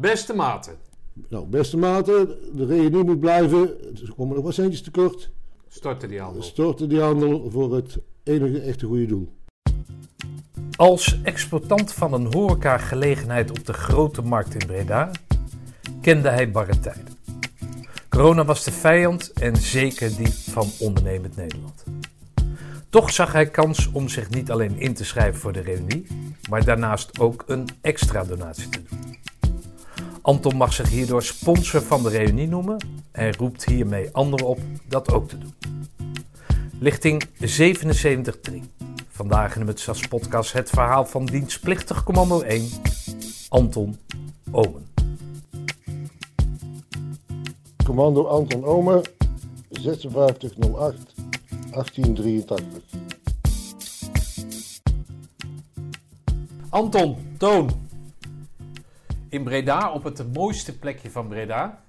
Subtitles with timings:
[0.00, 0.76] Beste maten.
[1.28, 3.60] Nou, beste maten, de reunie moet blijven.
[4.02, 5.30] Er komen nog wat centjes tekort.
[5.68, 6.42] Storten die handel.
[6.42, 9.32] storten die handel voor het enige echte goede doel.
[10.76, 15.10] Als exploitant van een horecagelegenheid op de Grote Markt in Breda
[16.00, 17.18] kende hij barre tijden.
[18.08, 21.84] Corona was de vijand en zeker die van ondernemend Nederland.
[22.88, 26.06] Toch zag hij kans om zich niet alleen in te schrijven voor de reunie,
[26.50, 29.18] maar daarnaast ook een extra donatie te doen.
[30.22, 32.76] Anton mag zich hierdoor sponsor van de reunie noemen
[33.12, 35.54] en roept hiermee anderen op dat ook te doen.
[36.78, 38.54] Lichting 77.3.
[39.08, 42.68] Vandaag in de Mutsas podcast het verhaal van dienstplichtig commando 1,
[43.48, 43.98] Anton
[44.50, 44.88] Omen.
[47.84, 49.02] Commando Anton Ome,
[49.70, 51.14] 5608
[51.70, 52.82] 1883.
[56.68, 57.88] Anton, Toon.
[59.30, 61.82] In Breda, op het mooiste plekje van Breda.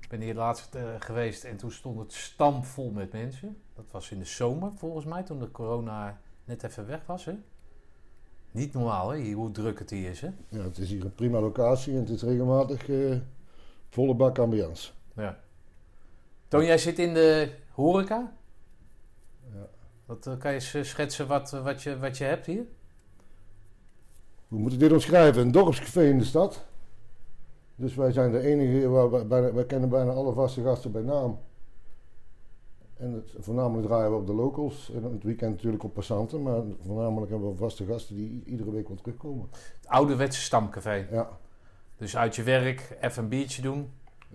[0.00, 3.56] Ik ben hier laatst eh, geweest en toen stond het stampvol met mensen.
[3.74, 7.24] Dat was in de zomer volgens mij, toen de corona net even weg was.
[7.24, 7.32] Hè?
[8.50, 9.32] Niet normaal, hè?
[9.32, 10.20] hoe druk het hier is.
[10.20, 10.30] Hè?
[10.48, 13.16] Ja, het is hier een prima locatie en het is regelmatig eh,
[13.88, 14.92] volle bak ambiance.
[15.14, 15.38] Ja.
[16.48, 18.32] Toon, jij zit in de horeca.
[19.52, 19.68] Ja.
[20.06, 22.64] Wat, eh, kan je schetsen wat, wat, je, wat je hebt hier?
[24.50, 25.42] Hoe moet ik dit omschrijven?
[25.42, 26.64] Een dorpscafé in de stad.
[27.74, 31.02] Dus wij zijn de enige, waar wij, bijna, wij kennen bijna alle vaste gasten bij
[31.02, 31.38] naam.
[32.96, 34.90] En het, voornamelijk draaien we op de locals.
[34.94, 36.42] En het weekend natuurlijk op passanten.
[36.42, 39.48] Maar voornamelijk hebben we vaste gasten die iedere week wel terugkomen.
[39.52, 41.06] Het ouderwetse stamcafé.
[41.10, 41.28] Ja,
[41.96, 43.90] Dus uit je werk even een biertje doen.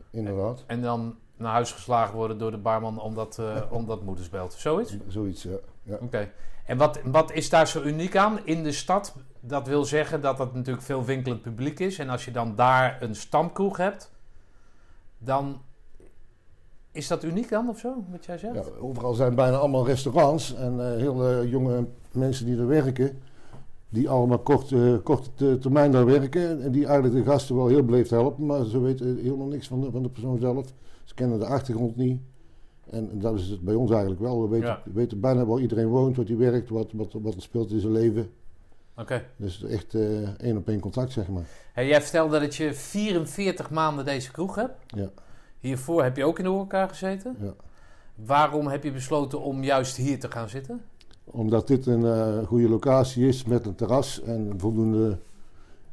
[0.10, 0.64] inderdaad.
[0.68, 4.54] En dan naar huis geslagen worden door de barman omdat, eh omdat moeders belt.
[4.54, 4.98] Zoiets?
[5.08, 5.58] Zoiets, ja.
[5.84, 5.98] ja.
[6.02, 6.32] Oké.
[6.66, 9.16] En wat, wat is daar zo uniek aan in de stad?
[9.48, 12.00] Dat wil zeggen dat het natuurlijk veel winkelend publiek is.
[12.00, 14.12] En als je dan daar een stamkroeg hebt,
[15.18, 15.62] dan
[16.92, 18.56] is dat uniek dan of zo, wat jij zegt?
[18.56, 23.20] Ja, overal zijn bijna allemaal restaurants en eh heel eh, jonge mensen die er werken,
[23.90, 27.68] die allemaal kort, eh, korte te- termijn daar werken en die eigenlijk de gasten wel
[27.68, 30.66] heel beleefd helpen, maar ze weten helemaal niks van de, van de persoon zelf.
[31.04, 32.22] Ze kennen de achtergrond niet.
[32.90, 34.42] En dat is het bij ons eigenlijk wel.
[34.42, 34.82] We weten, Ja.
[34.94, 37.94] weten bijna waar iedereen woont, wat hij werkt, wat, wat, wat er speelt in zijn
[37.94, 38.30] leven.
[38.98, 39.24] Oké.
[39.36, 41.44] Dus echt eh, één op één contact, zeg maar.
[41.74, 44.74] Hey, jij vertelde dat je 44 maanden deze kroeg hebt.
[44.88, 45.10] Ja.
[45.60, 47.36] Hiervoor heb je ook in de horeca gezeten.
[47.42, 47.54] Ja.
[48.16, 50.82] Waarom heb je besloten om juist hier te gaan zitten?
[51.24, 55.18] Omdat dit een eh, goede locatie is met een terras en voldoende.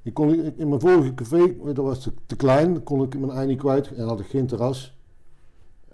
[0.02, 3.32] Ik kon, ik- in mijn vorige café, dat was te, te klein, kon ik mijn
[3.32, 4.96] ei niet kwijt en had ik geen terras.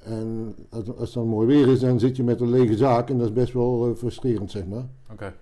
[0.05, 3.11] En als, als het dan mooi weer is, dan zit je met een lege zaak
[3.11, 4.85] en dat is best wel eh, frustrerend, zeg maar.
[5.13, 5.35] Oké.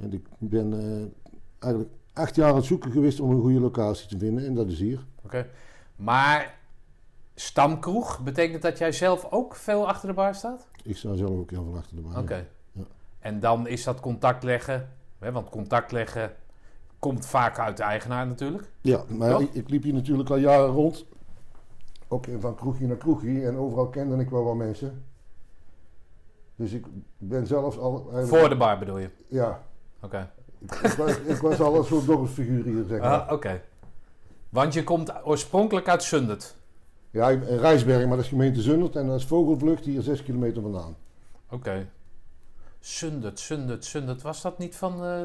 [0.00, 1.06] En ik ben eh,
[1.58, 4.68] eigenlijk acht jaar aan het zoeken geweest om een goede locatie te vinden en dat
[4.68, 5.04] is hier.
[5.24, 5.46] Oké.
[5.96, 6.58] Maar
[7.34, 10.66] stamkroeg, betekent dat jij zelf ook veel achter de bar staat?
[10.84, 12.18] Ik sta zelf ook heel veel achter de bar.
[12.18, 12.46] Oké.
[12.72, 12.82] Ja.
[13.18, 14.88] En dan is dat contact leggen,
[15.18, 16.32] hè, want contact leggen
[16.98, 18.70] komt vaak uit de eigenaar natuurlijk.
[18.80, 21.06] Ja, maar ik, ik liep hier natuurlijk al jaren rond.
[22.08, 23.46] Ook van kroegje naar kroegje.
[23.46, 25.04] En overal kende ik wel wat mensen.
[26.56, 26.86] Dus ik
[27.18, 27.94] ben zelfs al...
[28.12, 29.10] eigenlijk- Voor de bar bedoel je?
[29.28, 29.62] Ja.
[30.00, 30.30] Oké.
[30.58, 33.20] Ik, ik was, ik was al een soort dorpsfiguur hier, zeg maar.
[33.20, 33.60] Ah, Oké.
[34.48, 36.54] Want je komt oorspronkelijk uit Sundert.
[37.10, 38.96] Ja, Rijsberg, maar dat is gemeente Zundert.
[38.96, 40.96] En dat is Vogelvlucht, hier zes kilometer vandaan.
[41.50, 41.88] Oké.
[42.80, 44.22] Sundert, Sundert, Sundert.
[44.22, 45.22] Was dat niet van, eh,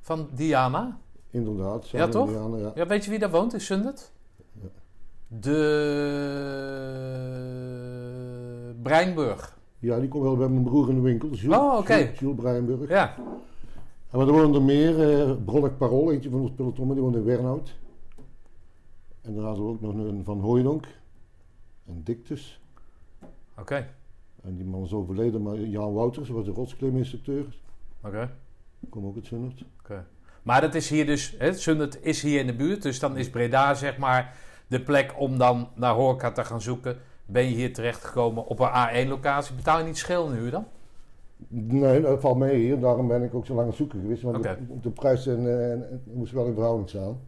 [0.00, 0.98] van Diana?
[1.30, 1.88] Inderdaad.
[1.88, 2.26] Ja, toch?
[2.28, 2.72] Indianen, ja.
[2.74, 4.10] Ja, weet je wie daar woont in Sundert?
[4.52, 4.68] Ja.
[8.12, 9.58] De Breinburg.
[9.78, 11.28] ja, die komt wel bij mijn broer in de winkel.
[11.28, 11.94] Jules, Oh, oké.
[11.94, 12.88] Jules, Jules Breinburg.
[12.88, 13.14] Ja.
[14.12, 15.10] En maar er wonen er meer.
[15.10, 17.74] eh Brodek Parol, eentje van ons peloton, maar die woont in Wernhout.
[19.20, 20.86] En dan hadden we ook nog een van Hooydonk.
[21.86, 22.60] En Dictus.
[23.58, 23.88] Oké.
[24.42, 27.58] En die man is overleden, maar Jan Wouters was de rotskliminstructeur.
[28.02, 28.30] Oké.
[28.88, 29.64] Kom ook uit Zundert.
[30.42, 33.30] Maar dat is hier dus, hè, Zundert is hier in de buurt, dus dan is
[33.30, 34.36] Breda zeg maar
[34.66, 36.98] de plek om dan naar horeca te gaan zoeken.
[37.26, 39.54] Ben je hier terechtgekomen op een A1-locatie?
[39.54, 40.66] Betaal je niet schil huur dan?
[41.48, 42.80] Nee, dat valt mee hier.
[42.80, 44.22] Daarom ben ik ook zo lang aan zoeken geweest.
[44.22, 47.20] Want de, de prijs en, eh, en- moest wel in verhouding staan.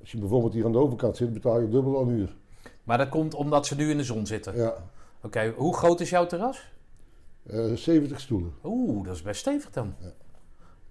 [0.00, 2.36] Als je bijvoorbeeld hier aan de overkant zit, betaal je dubbel aan uur.
[2.84, 4.56] Maar dat komt omdat ze nu in de zon zitten.
[4.56, 4.74] Ja,
[5.22, 6.72] Oké, hoe groot is jouw terras?
[7.46, 8.52] eh 70 stoelen.
[8.64, 9.94] Oeh, dat is best stevig dan.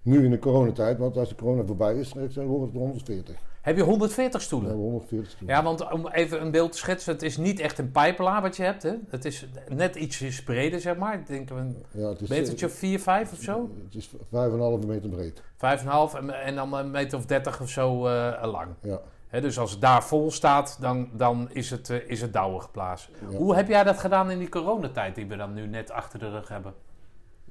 [0.02, 3.36] Nu in de coronatijd, want als de corona voorbij is, zijn het 140.
[3.68, 4.70] Heb je 140 Dan stoelen?
[4.70, 5.56] we 140 stoelen.
[5.56, 8.56] Ja, want om even een beeld te schetsen, het is niet echt een pijpelaar wat
[8.56, 8.82] je hebt.
[8.82, 8.94] Hè?
[9.08, 11.14] Het is net ietsjes breder, zeg maar.
[11.14, 13.70] Ik denk een Ja, het is, metertje of 4, 5 of zo.
[13.84, 15.40] Het is 5,5 meter breed.
[15.40, 18.68] 5,5 en, en dan een meter of 30 of zo eh, lang.
[18.82, 19.00] Ja.
[19.28, 23.12] Hè, dus als het daar vol staat, dan, dan is, het, eh, is het geblazen.
[23.30, 23.36] Ja.
[23.36, 26.30] Hoe heb jij dat gedaan in die coronatijd die we dan nu net achter de
[26.30, 26.74] rug hebben?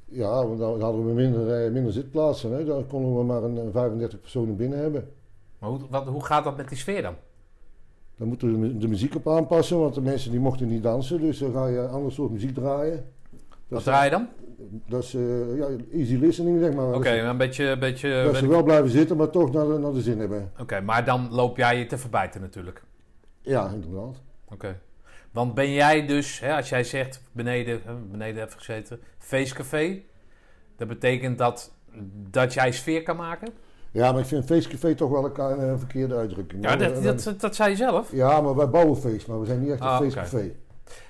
[0.05, 2.51] Ja, want dan hadden we minder, eh, minder zitplaatsen.
[2.51, 2.65] Hè.
[2.65, 5.09] Dan konden we maar een 35 personen binnen hebben.
[5.59, 7.15] Maar hoe, wat, hoe gaat dat met die sfeer dan?
[8.17, 10.83] Dan moeten we de, mu- de muziek op aanpassen, want de mensen die mochten niet
[10.83, 11.19] dansen.
[11.21, 13.05] Dus dan ga je een ander soort muziek draaien.
[13.67, 14.27] Wat is- draai je dan?
[14.87, 16.87] Dat is eh, ja, easy listening, zeg maar.
[16.93, 17.65] Oké, Dat, een beetje...
[17.65, 20.51] een beetje dat ze wel blijven zitten, maar toch naar de, naar de zin hebben.
[20.59, 22.83] Oké, maar dan loop jij je te verbijten natuurlijk.
[23.41, 24.21] Ja, inderdaad.
[24.49, 24.79] Oké.
[25.31, 30.01] Want ben jij dus, hè, als jij zegt beneden, hè, beneden heb gezeten, feestcafé,
[30.75, 31.73] dat betekent dat,
[32.29, 33.49] dat jij sfeer kan maken?
[33.97, 36.63] Ja, maar ik vind feestcafé toch wel een, een verkeerde uitdrukking.
[36.63, 38.11] Ja, dat, dat, dat zei je zelf.
[38.11, 40.51] Ja, maar wij bouwen feest, maar we zijn niet echt een Ah, feestcafé.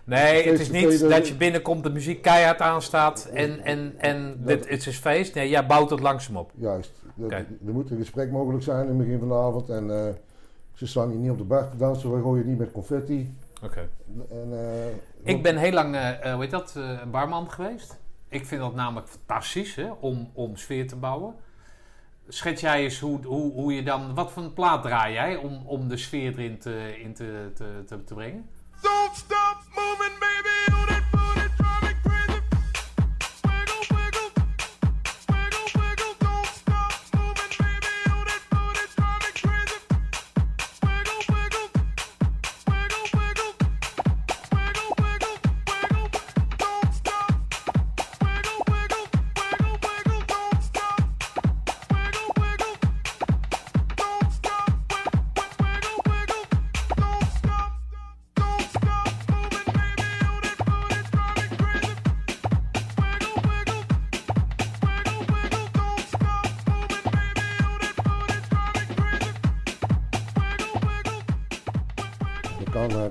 [0.04, 4.40] Nee, het is niet dat- dat je binnenkomt, de muziek keihard aanstaat en, en, en
[4.46, 5.36] dit, het is feest.
[5.36, 6.52] Nee, jij bouwt het langzaam op.
[6.56, 6.92] Juist.
[7.30, 9.70] Er moet een gesprek mogelijk zijn in het begin van de avond.
[9.70, 10.14] En eh,
[10.74, 13.36] ze staan hier niet op de bar te dansen, we gooien niet met confetti.
[13.64, 13.90] Oké.
[14.30, 17.98] Eh, Ik ben heel lang, eh, eh, hoe heet dat, eh, barman geweest.
[18.30, 21.34] Ik vind dat namelijk fantastisch, hè, om, om sfeer te bouwen.
[22.28, 25.62] Schets jij eens hoe, hoe, hoe je dan, wat voor een plaat draai jij om,
[25.66, 27.52] om de sfeer erin te, in te,
[27.86, 28.50] te, te, brengen?
[28.82, 30.37] Don't stop moving, baby.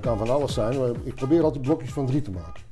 [0.07, 0.79] Kan, eh, van alles zijn.
[0.79, 2.65] maar Ik probeer altijd blokjes van drie te maken.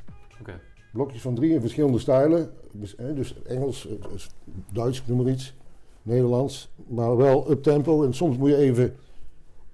[0.92, 2.52] Blokjes van drie in verschillende stijlen.
[2.72, 4.30] Dus, eh, dus Engels, eh, dus
[4.74, 5.54] Duits, noem maar iets.
[6.02, 6.70] Nederlands.
[6.88, 8.04] Maar wel up tempo.
[8.04, 8.96] En soms moet je even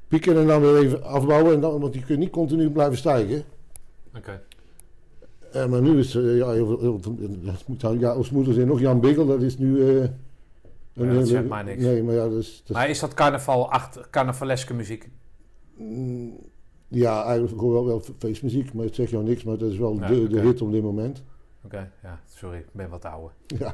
[0.07, 1.53] pieken en dan weer even afbouwen.
[1.53, 3.43] En dan, want je kunt niet continu blijven stijgen.
[4.17, 4.41] Oké.
[5.51, 8.79] Eh, maar nu is, eh, ja, heel, heel, dat moet, ja, als moeder zijn nog
[8.79, 9.99] Jan Biggel, dat is nu...
[9.99, 10.09] eh,
[10.93, 11.83] een dat zegt mij niks.
[11.83, 12.61] Nee, maar ja, dat is...
[12.65, 15.09] dat Maar is dat carnaval achter, carnavaleske muziek?
[15.77, 16.37] Mm,
[16.91, 19.93] ja, eigenlijk gewoon wel, wel feestmuziek, maar het zegt jou niks, maar dat is wel
[19.99, 20.47] de, de oké.
[20.47, 21.23] hit op dit moment.
[21.65, 23.31] Oké, ja, sorry, ik ben wat ouder.
[23.47, 23.73] Ja,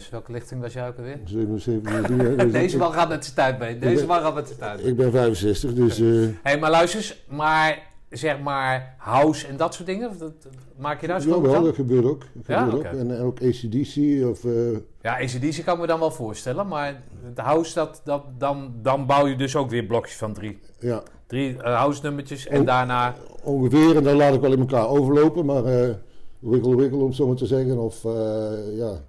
[0.00, 0.10] 82,6.
[0.10, 1.20] Welke lichting was jij ook alweer?
[1.24, 3.78] 77, hè, dus Deze ik, man gaat met zijn tijd mee.
[3.78, 4.90] Deze man gaat met zijn tijd mee.
[4.90, 9.74] ik ben 65, dus eh, Hé, maar luister eens, maar zeg maar house en dat
[9.74, 10.32] soort dingen, dat,
[10.76, 12.22] maak je daar zo jawel, dat gebeurt ook.
[12.34, 12.92] Dat Ja, gebeurt ook.
[12.92, 14.44] En, en ook ACDC of...
[14.44, 17.02] eh, Ja, ACDC kan me dan wel voorstellen, maar
[17.34, 20.58] de house, dat, dat, dan, dan bouw je dus ook weer blokjes van drie.
[20.78, 22.66] ja, Drie eh, house nummertjes en Oh.
[22.66, 23.14] daarna...
[23.42, 25.94] ongeveer, en dan laat ik wel in elkaar overlopen, maar eh
[26.38, 29.04] wiggle wiggle om zo maar te zeggen, of eh, ja...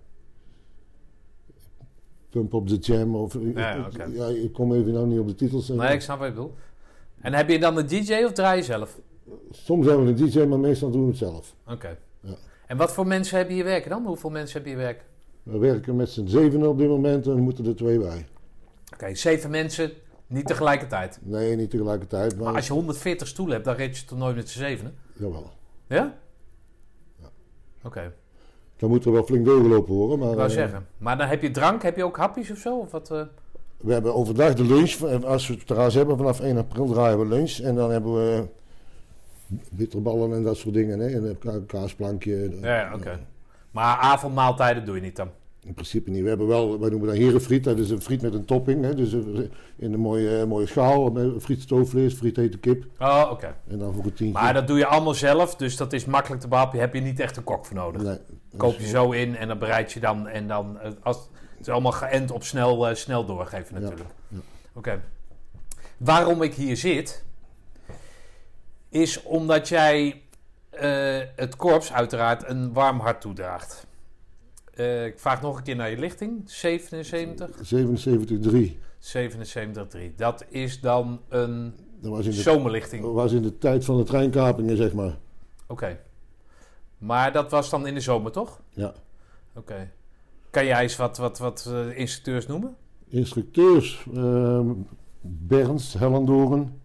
[2.30, 3.38] Pump up the Jam, of...
[3.56, 5.68] Ja, ik kom even nou niet op de titels.
[5.68, 6.58] Nee, ik snap wat je bedoelt.
[7.22, 9.00] En heb je dan de DJ of draai je zelf?
[9.52, 11.56] Soms hebben we een DJ, maar meestal doen we het zelf.
[11.68, 11.98] Oké.
[12.22, 12.34] Ja.
[12.68, 14.06] En wat voor mensen heb je hier werken dan?
[14.06, 15.06] Hoeveel mensen heb je hier werken?
[15.44, 18.26] We werken met z'n zeven op dit moment en er moeten er twee bij.
[18.94, 19.92] Oké, zeven mensen,
[20.30, 21.20] niet tegelijkertijd.
[21.22, 24.36] Nee, niet tegelijkertijd, maar, Maar als je 140 stoelen hebt, dan red je toch nooit
[24.36, 24.96] met z'n zevenen?
[25.14, 25.52] jawel.
[25.88, 26.18] Ja?
[27.84, 28.14] Oké,
[28.78, 30.20] Dan moet er wel flink doorgelopen worden.
[30.20, 30.88] Maar ik wou eh, zeggen.
[30.98, 32.78] Maar dan heb je drank, heb je ook hapjes of zo?
[32.78, 33.12] Of wat?
[33.12, 33.22] eh?
[33.78, 34.92] we hebben overdag de lunch.
[34.94, 37.58] En Als we het terras hebben, vanaf 1 april draaien we lunch.
[37.60, 38.48] En dan hebben we
[39.72, 41.00] bitterballen en dat soort dingen.
[41.00, 41.08] Hè?
[41.08, 42.58] En een ka- kaasplankje.
[42.62, 43.20] Ja, ja, oké.
[43.72, 45.30] Maar avondmaaltijden doe je niet dan?
[45.64, 46.24] In principe niet.
[46.24, 47.64] We hebben wel, wij noemen dat herenfriet.
[47.64, 48.84] Dat is een friet met een topping.
[48.84, 48.96] Hè?
[48.96, 49.20] Dus eh,
[49.76, 51.12] in een mooie, mooie schaal.
[51.12, 52.86] Met friet stoofvlees, friet hete kip.
[53.00, 53.56] Oh, oké.
[53.68, 54.42] En dan voor een tientje.
[54.42, 56.80] Maar dat doe je allemaal zelf, dus dat is makkelijk te behappen.
[56.80, 58.02] Heb je niet echt een kok voor nodig.
[58.02, 58.18] Nee,
[58.58, 60.28] Koop je zo in en dan bereid je dan.
[60.28, 64.10] En dan eh, als, het is allemaal geënt op snel, eh, snel doorgeven natuurlijk.
[64.28, 64.38] ja.
[64.74, 65.02] Oké.
[65.98, 67.24] Waarom ik hier zit,
[68.90, 70.22] is omdat jij
[70.70, 73.88] eh, het korps uiteraard een warm hart toedraagt.
[74.80, 76.42] Eh, ik vraag nog een keer naar je lichting.
[76.46, 78.78] 77, 77,3.
[79.00, 80.16] 77,3.
[80.16, 83.04] Dat is dan een Dat was in de zomerlichting.
[83.04, 85.18] Dat was in de tijd van de treinkapingen, zeg maar.
[85.68, 86.00] Oké.
[86.98, 88.62] Maar dat was dan in de zomer, toch?
[88.70, 88.94] Ja.
[89.56, 89.92] Oké.
[90.50, 92.76] Kan jij eens wat, wat, wat eh, instructeurs noemen?
[93.08, 94.72] Instructeurs, ehm
[95.22, 96.82] Berns, Hellendoren.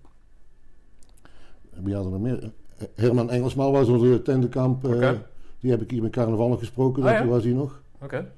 [1.70, 2.52] Wie hadden er nog meer?
[2.94, 4.88] Herman Engelsman was onze tentenkamp.
[4.88, 5.10] eh.
[5.60, 7.26] Die heb ik hier met carnaval gesproken, Oh, dat ja?
[7.26, 7.82] was hij nog.
[8.04, 8.32] Oké.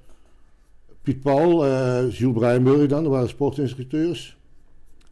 [1.03, 4.39] Piet Paul, eh Jules Bruinburg dan, dat waren sportinstructeurs.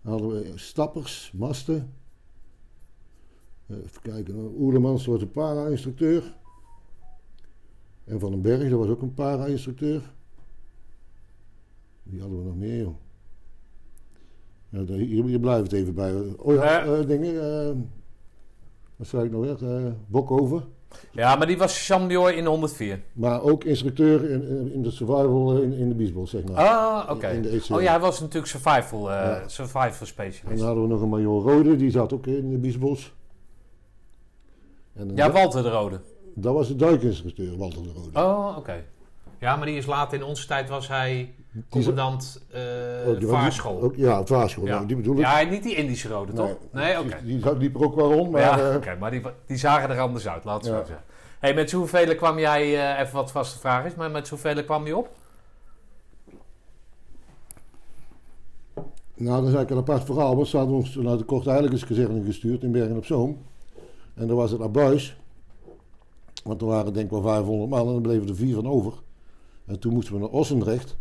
[0.03, 1.93] Dan hadden we stappers, masten.
[3.67, 6.35] Eh, Even kijken, Oerlemans was een para-instructeur.
[8.05, 10.13] En Van den Berg, dat was ook een para-instructeur.
[12.03, 12.95] Wie hadden we nog meer, joh?
[14.69, 16.15] Ja, hier, hier blijft het even bij.
[16.37, 17.65] Oh ja, eh, dingen.
[17.69, 17.77] eh,
[18.97, 19.69] wat zei ik nou weer?
[19.87, 20.63] Eh Bokhoven.
[21.11, 23.01] Ja, maar die was champion in de 104.
[23.13, 26.57] Maar ook instructeur in, in- de survival eh, in, in de Biesbos, zeg maar.
[26.57, 27.41] Ah, oké.
[27.73, 29.49] Oh ja, hij was natuurlijk survival, eh, Ja.
[29.49, 30.59] survival En specialist.
[30.59, 33.13] dan hadden we nog een major Rode, die zat ook in de.
[34.95, 36.01] En een Ja, Walter de Rode.
[36.35, 38.19] dat was de duikinstructeur, Walter de Rode.
[38.21, 38.85] Oh, oké.
[39.41, 41.35] Ja, maar die is later in onze tijd was hij
[41.71, 42.61] commandant eh
[43.09, 43.83] Ook- die- vaarschool.
[43.83, 44.75] Ook, ja, vaarschool, ja.
[44.75, 45.21] nou, die bedoel ik.
[45.21, 46.57] ja, niet die Indische rode, toch?
[46.73, 47.17] Nee, oké.
[47.25, 48.41] Die, die liep er ook wel rond, maar...
[48.41, 50.79] ja, eh, oké, maar die, die zagen er anders uit, laat het Ja.
[50.79, 51.05] zo zeggen.
[51.39, 52.63] hey, met hoeveel kwam jij,
[52.95, 55.09] eh, even wat vaste vraag is, maar met hoeveel kwam je op?
[59.17, 60.37] Nou, dat is eigenlijk een apart verhaal.
[60.37, 63.39] Want ze hadden ons naar de Kort Heiligensgezegde gestuurd in Bergen op Zoom.
[64.15, 65.17] En dan was het abuis.
[66.45, 68.93] Want er waren denk ik wel 500 man en dan bleven er vier van over.
[69.67, 70.97] En toen moesten we naar Ossendrecht.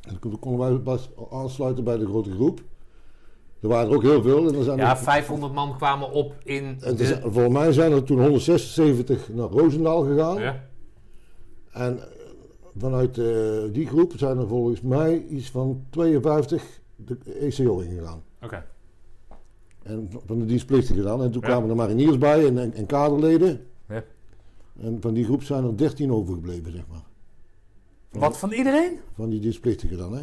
[0.00, 2.60] En toen konden wij pas aansluiten bij de grote groep.
[3.60, 4.48] Er waren er ook heel veel.
[4.48, 7.06] En er zijn Ja, er- 500 man kwamen op in en de...
[7.06, 10.40] zijn- volgens mij zijn er toen 176 naar Roosendaal gegaan.
[10.40, 10.68] Ja?
[11.72, 12.04] En eh,
[12.78, 13.26] vanuit eh,
[13.72, 18.22] die groep zijn er volgens mij iets van 52 de ECO ingegaan.
[18.42, 18.64] Oké.
[19.82, 21.22] En van de dienstplichtigen dan.
[21.22, 21.46] En toen Ja.
[21.48, 23.66] kwamen er mariniers bij en, en, en kaderleden.
[23.88, 24.04] Ja.
[24.80, 27.02] En van die groep zijn er 13 overgebleven, zeg maar.
[28.12, 28.98] Wat van iedereen?
[29.14, 30.22] Van die dienstplichtigen dan, hè.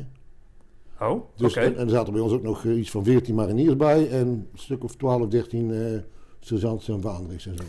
[0.99, 1.23] Oh, oké.
[1.35, 4.09] Dus, en, en er zaten bij ons ook nog eh, iets van 14 mariniers bij.
[4.09, 5.99] En een stuk of 12, 13 eh
[6.39, 7.63] sergeants en vaandrigs en zo.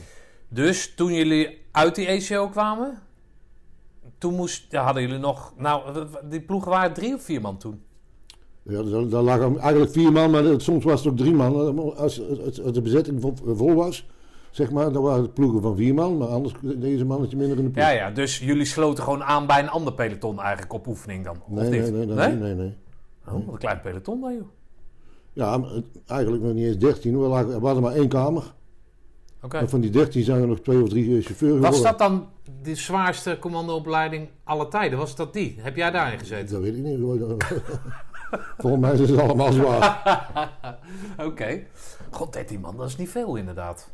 [0.49, 2.99] Dus toen jullie uit die ECO kwamen,
[4.19, 7.81] toen moest, ja, hadden jullie nog, nou, die ploegen waren drie of vier man toen?
[8.62, 11.79] Ja, dus daar, daar lagen eigenlijk vier man, maar soms was het ook drie man.
[11.79, 14.07] Eh, Als, als, als de bezetting vol, vol was,
[14.50, 16.16] zeg maar, dan waren het ploegen van vier man.
[16.16, 17.85] Maar anders deze mannetje minder in de ploeg.
[17.85, 21.37] Ja, ja, dus jullie sloten gewoon aan bij een ander peloton eigenlijk op oefening dan?
[21.47, 22.76] Nee, nee, nee, nee, nee, nee.
[23.26, 24.49] Oh, wat een klein peloton dan, joh.
[25.33, 25.61] Ja,
[26.07, 27.21] eigenlijk nog niet eens 13.
[27.21, 28.52] We, lagen, we hadden maar één kamer.
[29.42, 29.59] Oké.
[29.59, 31.83] En van die 13 zijn er nog twee of drie eh, chauffeurs Was geworden.
[31.83, 32.28] dat dan
[32.62, 34.99] de zwaarste commandoopleiding aller tijden?
[34.99, 35.57] Was dat die?
[35.61, 36.52] Heb jij daarin gezeten?
[36.54, 36.99] Dat weet ik niet.
[38.59, 40.02] Volgens mij is het allemaal zwaar.
[41.26, 41.62] Oké.
[42.11, 43.90] God, 13 man, dat is niet veel inderdaad.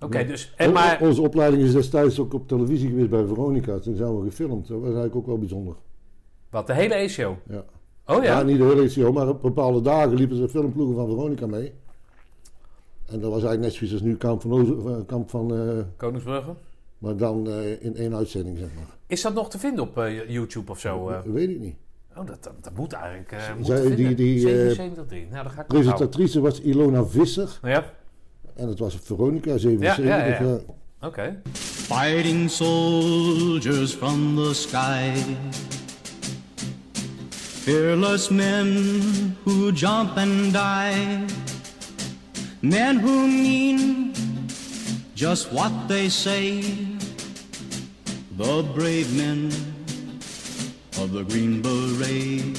[0.00, 0.52] Oké, dus...
[0.56, 3.78] En maar, Onze opleiding is destijds ook op televisie geweest bij Veronica.
[3.78, 4.66] Toen zijn we gefilmd.
[4.68, 5.74] Dat was eigenlijk ook wel bijzonder.
[6.50, 7.38] wat, de hele ECO?
[7.48, 7.64] Ja.
[8.06, 8.42] Oh Ja, ja?
[8.42, 11.72] niet de hele ECO, maar op bepaalde dagen liepen de filmploegen van Veronica mee.
[13.06, 16.54] En dat was eigenlijk net zoiets als nu Kamp van, eh, kamp van eh, Koningsbrugge?
[16.98, 18.84] maar dan eh, in één uitzending, zeg maar.
[19.06, 19.96] Is dat nog te vinden op
[20.28, 21.10] YouTube of zo?
[21.10, 21.74] Dat weet ik niet.
[22.16, 23.32] Oh, dat, dat, dat moet eigenlijk.
[23.32, 25.30] eh moet Zij- die- die, eh, 773.
[25.30, 25.66] Nou, dat ga ik.
[25.66, 27.58] Presentatrice was Ilona Visser.
[27.62, 27.84] Ja,
[28.56, 30.04] En het was Veronica 77.
[30.04, 30.58] Ja, ja, ja.
[31.00, 31.40] oké.
[31.52, 35.12] Fighting soldiers from the sky.
[37.62, 41.24] Fearless men who jump and die.
[42.60, 44.12] Men who mean
[45.14, 46.62] just what they say.
[48.36, 49.50] The brave men
[50.98, 52.58] of the Green Beret.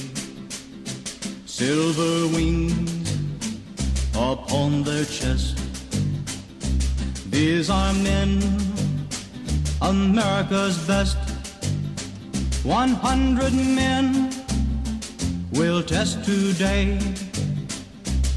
[1.46, 2.90] Silver wings
[4.14, 5.61] upon their chest.
[7.32, 8.42] These are men,
[9.80, 11.16] America's best.
[12.62, 14.30] 100 men
[15.52, 16.98] will test today,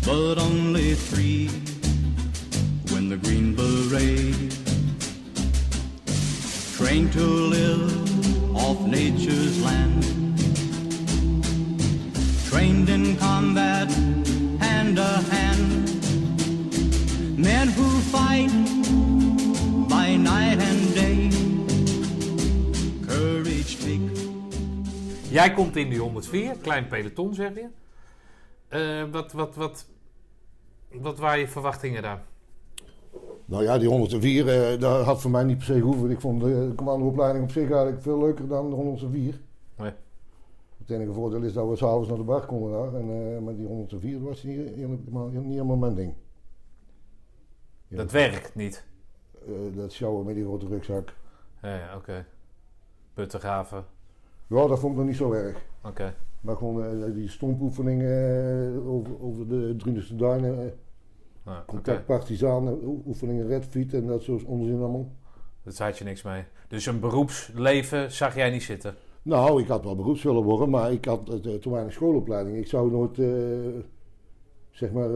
[0.05, 1.49] but only three
[2.93, 4.33] win the Green Beret.
[6.77, 7.25] Trained to
[7.55, 10.03] live off nature's land.
[12.45, 13.91] Trained in combat,
[14.61, 15.83] hand to hand.
[17.37, 18.74] Men who fight
[25.35, 27.67] Jij komt in die 104, klein peloton zeg je.
[28.67, 29.87] Eh, wat, wat, wat,
[30.91, 32.23] wat waren je verwachtingen daar?
[33.45, 36.09] Nou ja, die 104, eh, dat had voor mij niet per se gehoeven.
[36.09, 39.39] Ik vond de commandoopleiding op zich eigenlijk veel leuker dan de 104.
[39.77, 39.91] Nee.
[40.77, 43.01] Het enige voordeel is dat we s'avonds naar de bar konden daar.
[43.01, 46.13] En, eh, maar die 104 was niet helemaal, niet helemaal mijn ding.
[47.87, 48.85] Ja, Dat werkt niet.
[49.45, 51.13] eh, dat sjouwen met die grote rugzak.
[51.61, 52.25] Ja, oké.
[53.13, 53.85] Puttengraven,
[54.47, 55.65] Ja, dat vond ik nog niet zo erg.
[55.85, 56.13] oké.
[56.41, 60.59] Maar gewoon eh, die stompoefeningen eh, over, over de Drunense duinen.
[60.59, 60.65] eh,
[61.53, 61.63] oké.
[61.65, 65.09] contact partisanen, oe- oefeningen redfiet en dat soort onzin allemaal.
[65.63, 66.43] Dat had je niks mee.
[66.67, 68.95] Dus een beroepsleven zag jij niet zitten?
[69.21, 72.57] Nou, ik had wel beroeps willen worden, maar ik had eh, te weinig schoolopleiding.
[72.57, 73.15] Ik zou nooit,
[74.71, 75.07] zeg maar,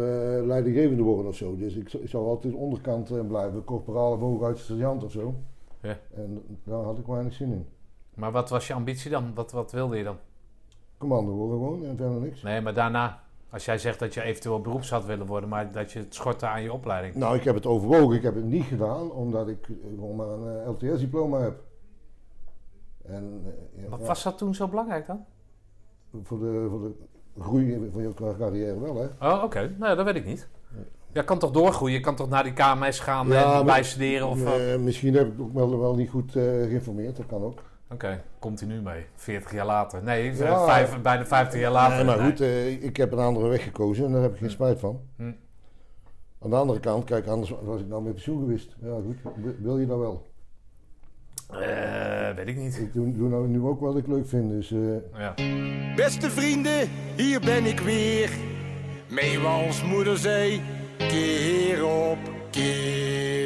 [0.45, 1.55] leidinggevende worden of zo.
[1.57, 5.35] Dus ik, zou- ik zou altijd onderkant blijven, corporaal of hooguit sergeant of zo.
[5.81, 5.97] Ja.
[6.15, 7.65] En daar had ik weinig zin in.
[8.19, 9.31] Maar wat was je ambitie dan?
[9.33, 10.17] Wat, wat wilde je dan?
[10.97, 12.41] Commando worden gewoon en verder niks.
[12.41, 15.91] Nee, maar daarna, als jij zegt dat je eventueel beroeps had willen worden, maar dat
[15.91, 17.15] je het schortte aan je opleiding.
[17.15, 18.15] Nou, ik heb het overwogen.
[18.15, 21.63] Ik heb het niet gedaan, omdat ik gewoon maar een eh, LTS-diploma heb.
[23.05, 25.25] En eh, ja, Maar ja, was dat toen zo belangrijk dan?
[26.23, 26.91] voor, de, voor de
[27.41, 29.27] groei van je carrière wel, hè?
[29.31, 29.75] Oh, oké.
[29.79, 30.47] Nee, dat weet ik niet.
[31.11, 31.95] Je kan toch doorgroeien?
[31.95, 34.27] Je kan toch naar die KMS gaan Ja, en bijstuderen?
[34.27, 34.39] Of,
[34.79, 37.61] misschien heb ik ook wel, wel niet goed eh, geïnformeerd, dat kan ook.
[37.93, 39.05] Oké, komt hij nu mee?
[39.15, 40.03] 40 jaar later.
[40.03, 40.65] Nee, Ja.
[40.65, 41.95] vijf, bijna 50 jaar later.
[41.95, 44.49] Nee, maar goed, eh, ik heb een andere weg gekozen en daar heb ik geen
[44.51, 45.01] spijt van.
[45.15, 45.31] Hm.
[46.41, 48.75] Aan de andere kant, kijk, anders was ik nou met pensioen geweest.
[48.81, 50.27] Ja, goed, wil- je dat wel?
[51.49, 52.77] Eh, weet ik niet.
[52.79, 54.71] Ik doe, doe nou nu ook wat ik leuk vind, dus...
[54.71, 54.79] eh,
[55.19, 55.33] Ja.
[55.95, 58.29] Beste vrienden, hier ben ik weer.
[59.09, 60.61] Meewals moeder zei,
[60.97, 62.17] keer op
[62.51, 63.38] keer.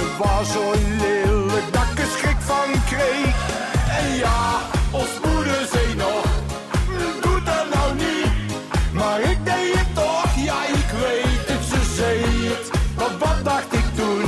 [0.00, 3.34] Ze was zo lelijk dat ik er schrik van kreeg.
[3.98, 6.24] En ja, ons moeder zei nog,
[7.20, 8.30] doe dat nou niet,
[8.92, 12.70] maar ik deed het toch, ja ik weet het, ze zei het.
[12.96, 14.22] Maar wat dacht ik toen?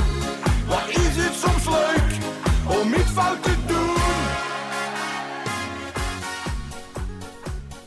[0.66, 2.10] Wat is het soms leuk
[2.78, 3.96] om iets fout te doen?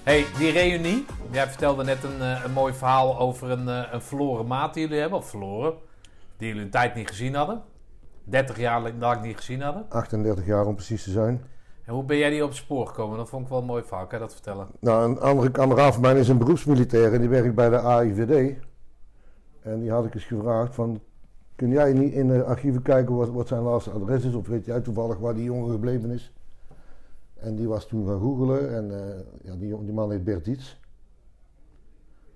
[0.03, 1.05] hey, die reunie.
[1.31, 4.83] Jij vertelde net een, eh, een mooi verhaal over een, eh, een verloren maat die
[4.83, 5.19] jullie hebben.
[5.19, 5.73] Of verloren.
[6.37, 7.63] Die jullie een tijd niet gezien hadden.
[8.25, 9.85] 30 jaar lang niet gezien hadden.
[9.89, 11.41] 38 jaar om precies te zijn.
[11.85, 13.17] En hoe ben jij die op het spoor gekomen?
[13.17, 14.07] Dat vond ik wel een mooi verhaal.
[14.07, 14.67] Kan je dat vertellen?
[14.79, 18.57] Nou, een andere kameraad van mij is een beroepsmilitair en die werkt bij de AIVD.
[19.61, 20.99] En die had ik eens gevraagd van,
[21.55, 24.33] kun jij niet in de archieven kijken wat, wat zijn laatste adres is?
[24.33, 26.33] Of weet jij toevallig waar die jongen gebleven is?
[27.35, 30.77] En die was toen gaan googelen en eh, ja, die, die man heet Bert Dietz.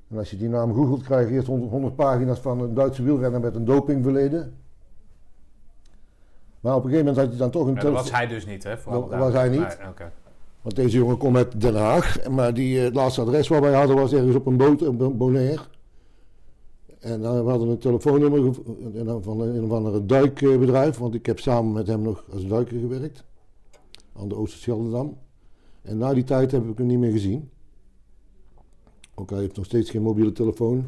[0.10, 3.04] En als je die naam googelt krijg je eerst 100, 100 pagina's van een Duitse
[3.04, 4.54] wielrenner met een dopingverleden.
[6.60, 8.46] Maar op een gegeven moment had je dan toch een Ja, dat was hij dus
[8.46, 8.78] niet, hè?
[8.78, 9.60] Voor Dat was hij niet.
[9.60, 10.08] Nee.
[10.62, 12.30] Want deze jongen komt uit Den Haag.
[12.30, 15.00] Maar die, eh, het laatste adres waar wij hadden was ergens op een boot, op
[15.00, 15.62] een Bonaire.
[17.00, 18.54] En dan we hadden een telefoonnummer
[19.22, 20.98] van een, of andere duikbedrijf.
[20.98, 23.24] Want ik heb samen met hem nog als duiker gewerkt.
[24.16, 25.18] Aan de Oosterscheldedam.
[25.82, 27.50] En na die tijd heb ik hem niet meer gezien.
[29.16, 30.86] Ook hij heeft nog steeds geen mobiele telefoon.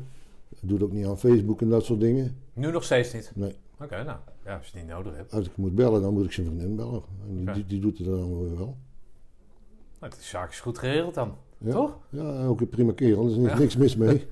[0.59, 2.37] Hij doet ook niet aan Facebook en dat soort dingen.
[2.53, 3.31] Nu nog steeds niet?
[3.35, 3.55] Nee.
[3.79, 4.17] Oké, nou.
[4.45, 5.33] Ja, als je het niet nodig hebt.
[5.33, 7.01] Als ik moet bellen, dan moet ik zijn vriendin bellen.
[7.27, 8.75] En die, die, die doet het dan wel.
[9.99, 11.33] Nou, de zaak is goed geregeld dan.
[11.57, 11.71] Ja.
[11.71, 11.97] Toch?
[12.09, 13.23] Ja, ook een prima kerel.
[13.25, 13.57] Er is Ja.
[13.57, 14.27] niks mis mee.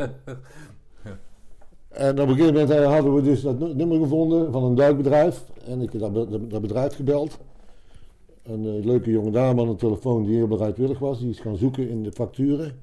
[1.89, 4.75] En op een gegeven moment eh, hadden we dus dat nu- nummer gevonden van een
[4.75, 5.45] duikbedrijf.
[5.65, 7.37] En ik heb dat, dat bedrijf gebeld.
[8.43, 11.19] Een eh, leuke jonge dame aan de telefoon die heel bereidwillig was.
[11.19, 12.79] Die is gaan zoeken in de facturen.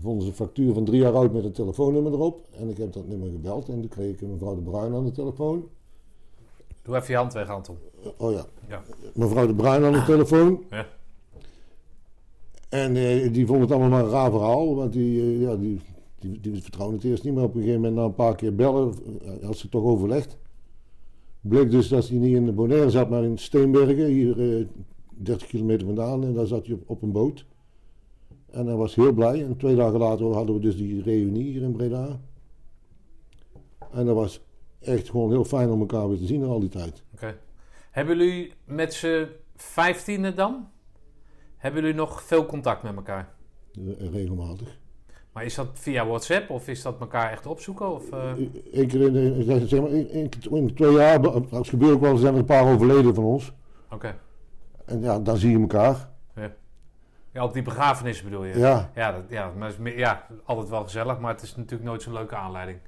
[0.00, 2.46] Vonden ze een factuur van drie jaar oud met een telefoonnummer erop.
[2.58, 3.68] En ik heb dat nummer gebeld.
[3.68, 5.68] En toen kreeg ik mevrouw de Bruin aan de telefoon.
[6.90, 7.76] Doe even je hand weg, Anton.
[8.16, 8.44] Oh ja.
[8.68, 8.82] Ja.
[9.14, 10.64] Mevrouw de Bruin aan de telefoon.
[10.70, 10.86] Ja.
[12.68, 14.74] En eh, die vond het allemaal maar een raar verhaal.
[14.74, 15.80] Want die, eh, ja, die,
[16.18, 17.34] die, die vertrouwde het eerst niet.
[17.34, 20.36] Maar op een gegeven moment na een paar keer bellen, eh, had ze toch overlegd.
[21.40, 24.06] Bleek dus dat hij niet in de Bonaire zat, maar in Steenbergen.
[24.06, 24.66] Hier eh
[25.08, 26.24] 30 kilometer vandaan.
[26.24, 27.44] En daar zat hij op, op een boot.
[28.50, 29.44] En hij was heel blij.
[29.44, 32.20] En twee dagen later hadden we dus die reunie hier in Breda.
[33.92, 34.40] En dat was
[34.80, 37.02] echt gewoon heel fijn om elkaar weer te zien al die tijd.
[37.14, 37.36] Oké.
[37.90, 40.68] Hebben jullie met z'n vijftiende dan?
[41.56, 43.28] Hebben jullie nog veel contact met elkaar?
[43.72, 44.78] Eh, Regelmatig.
[45.32, 47.94] Maar is dat via WhatsApp of is dat elkaar echt opzoeken?
[47.94, 48.08] Of,
[48.72, 52.38] keer in, de, zeg maar, in de twee jaar, als gebeurt ook wel, zijn er
[52.38, 53.52] een paar overleden van ons.
[53.90, 54.18] Oké.
[54.84, 56.08] En ja, dan zie je elkaar.
[57.32, 58.58] Ja, op die begrafenis bedoel je?
[58.58, 58.90] Ja.
[58.94, 62.12] Ja, dat, ja, maar is ja, altijd wel gezellig, maar het is natuurlijk nooit zo'n
[62.12, 62.78] leuke aanleiding.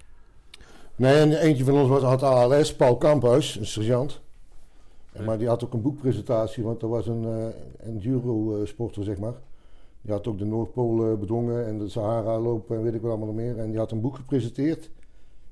[0.96, 4.20] Nee, en eentje van ons was, had ALS, Paul Kamphuis, een sergeant.
[5.12, 9.34] En, maar die had ook een boekpresentatie, want er was een eh enduro-sporter, zeg maar.
[10.00, 13.10] Die had ook de Noordpool eh, bedwongen en de Sahara lopen en weet ik wat
[13.10, 13.58] allemaal nog meer.
[13.58, 14.90] En die had een boek gepresenteerd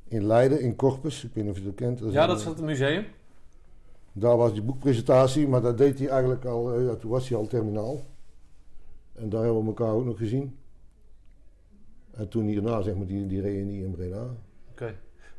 [0.08, 1.24] in Leiden, in Corpus.
[1.24, 1.98] Ik weet niet of je dat kent.
[1.98, 3.04] Ja, een, dat is eh, het museum.
[4.12, 7.38] Daar was die boekpresentatie, maar dat deed hij eigenlijk al, eh, ja, toen was hij
[7.38, 8.00] al terminaal.
[9.12, 10.56] En daar hebben we elkaar ook nog gezien.
[12.10, 14.26] En toen hierna, zeg maar, die, die reunie in Breda.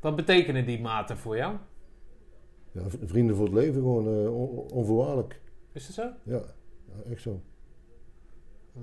[0.02, 1.56] Wat betekenen die maten voor jou?
[2.72, 5.42] Ja, vrienden voor het leven, gewoon on- onvoorwaardelijk.
[5.72, 6.32] Is dat zo?
[6.32, 6.42] Ja,
[6.88, 7.42] ja, echt zo.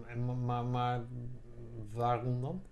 [0.07, 1.04] En, maar, maar, maar
[1.92, 2.62] waarom dan?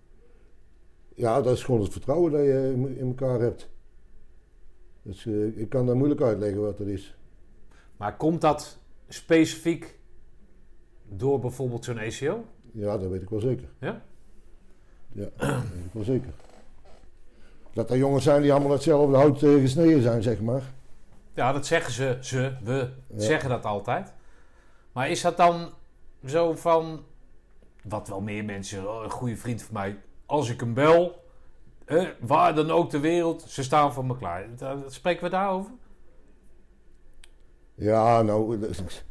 [1.14, 3.70] Ja, dat is gewoon het vertrouwen dat je in, in elkaar hebt.
[5.02, 7.16] Dus eh, ik kan daar moeilijk uitleggen wat dat is.
[7.96, 8.78] Maar komt dat
[9.08, 9.98] specifiek
[11.08, 12.44] door bijvoorbeeld zo'n ACO?
[12.72, 13.68] Ja, dat weet ik wel zeker.
[13.80, 14.02] Ja?
[15.12, 16.34] Ja, dat weet ik wel zeker.
[17.76, 20.62] Dat er jongens zijn die allemaal hetzelfde hout eh, gesneden zijn, zeg maar.
[21.34, 23.20] Ja, dat zeggen ze, ze, we Ja.
[23.22, 24.12] zeggen dat altijd.
[24.92, 25.70] Maar is dat dan
[26.24, 27.04] zo van,
[27.82, 31.24] wat wel meer mensen, oh, een goede vriend van mij, als ik hem bel,
[31.84, 34.46] eh, waar dan ook ter wereld, ze staan voor me klaar.
[34.86, 35.72] Spreken we daarover?
[37.74, 39.04] Ja, nou, dat-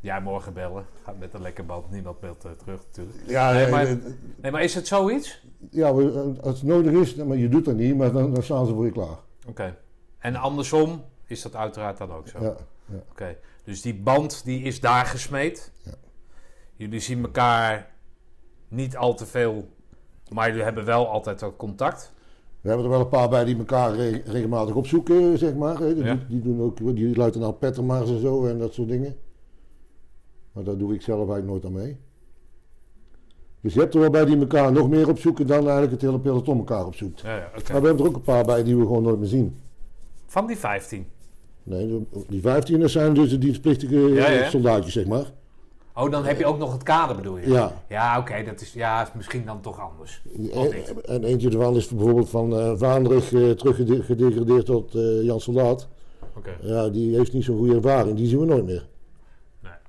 [0.00, 0.86] Ja, morgen bellen.
[1.04, 1.90] Gaat met een lekker band.
[1.90, 3.18] Niemand belt eh, terug natuurlijk.
[3.26, 3.96] ja, Nee, eh, maar- eh,
[4.36, 5.46] Nee, maar is het zoiets?
[5.70, 8.74] ja, als het nodig is, maar je doet dat niet, maar dan, dan staan ze
[8.74, 9.18] voor je klaar.
[9.48, 9.76] Oké.
[10.18, 12.42] En andersom is dat uiteraard dan ook zo?
[12.42, 12.56] Ja,
[13.10, 13.36] Oké.
[13.64, 15.72] Dus die band die is daar gesmeed.
[15.82, 15.92] Ja.
[16.76, 17.90] Jullie zien elkaar
[18.68, 19.68] niet al te veel,
[20.32, 22.12] maar jullie hebben wel altijd wat contact.
[22.60, 25.78] We hebben er wel een paar bij die elkaar re- regelmatig opzoeken, zeg maar.
[25.78, 26.18] Die, Ja.
[26.28, 29.16] die doen ook, die luitenant Pettermars en zo en dat soort dingen.
[30.58, 31.96] Maar daar doe ik zelf eigenlijk nooit aan mee.
[33.60, 36.18] Dus je hebt er wel bij die elkaar nog meer opzoeken dan eigenlijk het hele
[36.18, 37.20] peloton elkaar opzoekt.
[37.20, 37.72] Ja, ja, oké.
[37.72, 39.56] Maar we hebben er ook een paar bij die we gewoon nooit meer zien.
[40.26, 41.06] Van die 15.
[41.62, 44.48] Nee, die 15 zijn dus de dienstplichtige eh, Ja, ja.
[44.48, 45.32] soldaatjes, zeg maar.
[45.94, 47.48] Oh, dan heb je ook nog het kader bedoel je?
[47.48, 47.72] Ja.
[47.88, 48.42] Ja, oké.
[48.44, 50.22] dat is ja, is misschien dan toch anders.
[50.52, 50.72] En,
[51.04, 55.88] en eentje ervan is bijvoorbeeld van eh Vaandrig eh teruggedegradeerd tot eh, Jan Soldaat.
[56.36, 56.56] Oké.
[56.60, 58.16] Ja, die heeft niet zo'n goede ervaring.
[58.16, 58.88] Die zien we nooit meer.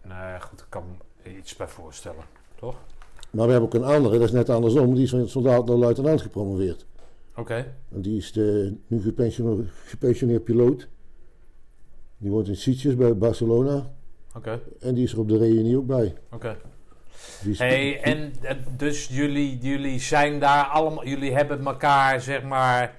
[0.10, 0.60] Nee, nee, goed.
[0.60, 0.84] Ik kan
[1.24, 2.24] me iets bij voorstellen.
[2.56, 2.76] Toch?
[3.30, 4.94] Maar we hebben ook een andere, dat is net andersom.
[4.94, 6.86] Die is van soldaat naar luitenant gepromoveerd.
[7.36, 7.74] Oké.
[7.92, 10.88] En die is de, nu gepensioneerd, gepensioneerd piloot.
[12.18, 13.92] Die woont in Sitges bij Barcelona.
[14.36, 14.62] Oké.
[14.80, 16.16] En die is er op de reunie ook bij.
[16.32, 16.58] Oké.
[17.58, 22.96] Hey, en eh, dus jullie, jullie zijn daar allemaal, jullie hebben elkaar zeg maar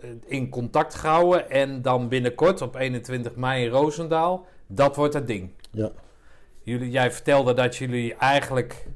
[0.00, 5.26] eh, in contact gehouden en dan binnenkort op 21 mei in Roosendaal, dat wordt het
[5.26, 5.50] ding.
[5.70, 5.92] Ja.
[6.66, 8.86] Jullie, jij vertelde dat jullie eigenlijk,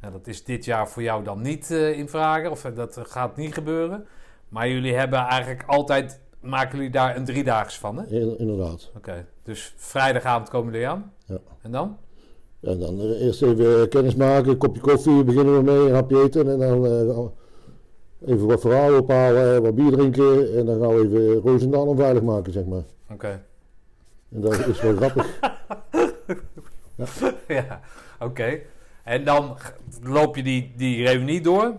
[0.00, 3.00] nou, dat is dit jaar voor jou dan niet eh, in vragen, of eh, dat
[3.02, 4.06] gaat niet gebeuren,
[4.48, 8.06] maar jullie hebben eigenlijk altijd, maken jullie daar een driedaags van, hè?
[8.06, 8.90] In- inderdaad.
[8.96, 11.12] Oké, dus vrijdagavond komen jullie aan.
[11.24, 11.38] Ja.
[11.62, 11.96] En dan?
[12.60, 16.22] En dan eh, eerst even kennis maken, een kopje koffie, beginnen we mee, een hapje
[16.22, 16.50] eten.
[16.50, 17.32] En dan
[18.26, 20.56] even wat verhalen ophalen, wat bier drinken.
[20.58, 22.82] En dan gaan we even Roosendaal onveilig maken, zeg maar.
[23.12, 23.42] Oké.
[24.32, 25.38] En dat is wel grappig.
[27.48, 27.80] ja,
[28.20, 28.58] oké.
[29.04, 29.56] En dan
[30.02, 31.74] loop je die, die reunie door.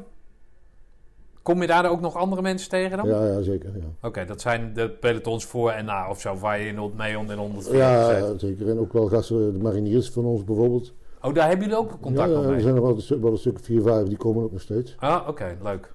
[1.41, 3.07] Kom je daar ook nog andere mensen tegen dan?
[3.07, 3.77] Ja, ja zeker.
[3.77, 7.15] Ja, Oké, dat zijn de pelotons voor en na of zo, waar je in mee
[7.15, 8.17] 104 ja, zit.
[8.17, 8.69] ja, zeker.
[8.69, 10.93] En ook wel gasten, de mariniers van ons bijvoorbeeld.
[11.21, 12.61] Oh, daar hebben jullie ook contact ja, nog ja, er mee?
[12.61, 14.95] zijn er wel een, wel een stuk 4, 5, die komen ook nog steeds.
[14.99, 15.93] Ah, oké, leuk.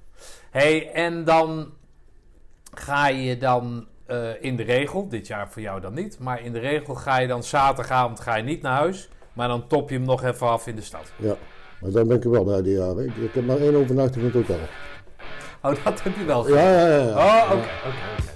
[0.51, 1.71] hey, en dan
[2.75, 6.53] ga je dan eh, in de regel, dit jaar voor jou dan niet, maar in
[6.53, 9.97] de regel ga je dan zaterdagavond ga je niet naar huis, maar dan top je
[9.97, 11.13] hem nog even af in de stad.
[11.17, 11.37] Ja,
[11.81, 13.05] maar daar ben ik er wel bij die jaren.
[13.05, 14.67] Ik, ik heb maar één overnachting in het hotel.
[15.63, 16.65] Oh, dat heb je wel gedaan.
[16.65, 17.07] Ja, ja, ja.
[17.07, 17.45] ja.
[17.45, 18.35] Oh, oké, oké,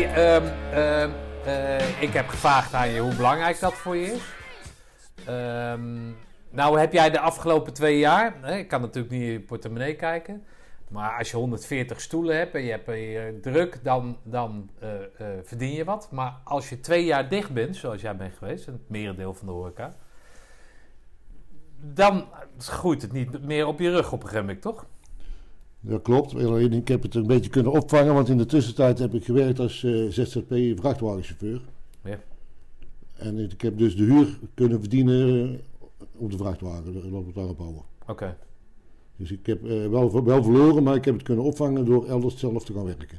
[0.00, 1.10] ehm, ehm,
[1.44, 4.22] eh, ik heb gevraagd aan je hoe belangrijk dat voor je is.
[5.26, 6.10] Ehm,
[6.50, 9.94] nou heb jij de afgelopen twee jaar, hè, ik kan natuurlijk niet in je portemonnee
[9.94, 10.44] kijken,
[10.88, 15.38] maar als je 140 stoelen hebt en je hebt hier druk, dan, dan eh, eh,
[15.42, 16.08] verdien je wat.
[16.10, 19.52] Maar als je twee jaar dicht bent, zoals jij bent geweest, het merendeel van de
[19.52, 19.94] horeca,
[21.80, 22.28] dan
[22.58, 24.86] groeit het niet meer op je rug op een gegeven moment, toch?
[25.84, 26.34] Dat klopt.
[26.34, 29.58] Alleen ik heb het een beetje kunnen opvangen, want in de tussentijd heb ik gewerkt
[29.58, 31.60] als eh, ZZP vrachtwagenchauffeur.
[32.04, 32.18] Ja.
[33.12, 37.82] En ik heb dus de huur kunnen verdienen eh, op de vrachtwagen, loopt het houden.
[38.06, 38.36] Oké.
[39.16, 42.38] Dus ik heb eh, wel, wel verloren, maar ik heb het kunnen opvangen door elders
[42.38, 43.18] zelf te gaan werken.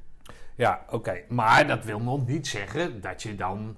[0.55, 1.21] Ja, oké.
[1.29, 3.75] Maar dat wil nog niet zeggen dat je dan...